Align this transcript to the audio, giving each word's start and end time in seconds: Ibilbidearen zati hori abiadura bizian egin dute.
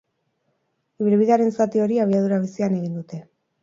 Ibilbidearen 1.03 1.55
zati 1.59 1.85
hori 1.87 2.03
abiadura 2.07 2.43
bizian 2.51 2.83
egin 2.83 3.01
dute. 3.01 3.27